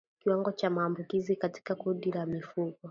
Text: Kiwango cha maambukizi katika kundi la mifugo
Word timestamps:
Kiwango 0.19 0.51
cha 0.51 0.69
maambukizi 0.69 1.35
katika 1.35 1.75
kundi 1.75 2.11
la 2.11 2.25
mifugo 2.25 2.75